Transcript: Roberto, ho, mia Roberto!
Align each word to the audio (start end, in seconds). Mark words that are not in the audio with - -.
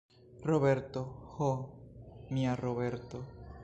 Roberto, 0.51 1.03
ho, 1.37 1.51
mia 2.29 2.55
Roberto! 2.55 3.23